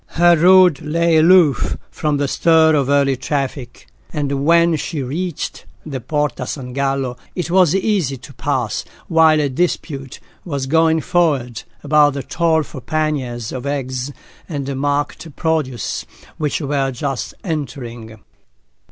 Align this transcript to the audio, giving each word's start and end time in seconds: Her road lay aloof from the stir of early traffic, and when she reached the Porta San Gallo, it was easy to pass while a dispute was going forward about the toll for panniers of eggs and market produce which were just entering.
Her 0.17 0.35
road 0.35 0.81
lay 0.81 1.17
aloof 1.17 1.77
from 1.91 2.17
the 2.17 2.27
stir 2.27 2.73
of 2.73 2.89
early 2.89 3.15
traffic, 3.15 3.85
and 4.11 4.43
when 4.43 4.75
she 4.75 5.03
reached 5.03 5.67
the 5.85 6.01
Porta 6.01 6.47
San 6.47 6.73
Gallo, 6.73 7.17
it 7.35 7.51
was 7.51 7.75
easy 7.75 8.17
to 8.17 8.33
pass 8.33 8.83
while 9.07 9.39
a 9.39 9.47
dispute 9.47 10.19
was 10.43 10.65
going 10.65 11.01
forward 11.01 11.61
about 11.83 12.15
the 12.15 12.23
toll 12.23 12.63
for 12.63 12.81
panniers 12.81 13.51
of 13.51 13.67
eggs 13.67 14.11
and 14.49 14.75
market 14.75 15.35
produce 15.35 16.07
which 16.39 16.61
were 16.61 16.89
just 16.89 17.35
entering. 17.43 18.19